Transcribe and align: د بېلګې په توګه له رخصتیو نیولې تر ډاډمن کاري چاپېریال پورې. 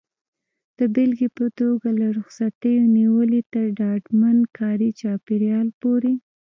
د 0.79 0.81
بېلګې 0.93 1.29
په 1.37 1.45
توګه 1.59 1.87
له 1.99 2.07
رخصتیو 2.17 2.83
نیولې 2.97 3.41
تر 3.53 3.65
ډاډمن 3.79 4.37
کاري 4.57 4.89
چاپېریال 4.99 5.67
پورې. 5.81 6.13